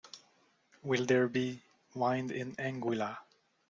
[0.81, 1.61] Will there be
[1.93, 3.19] wind in Anguilla?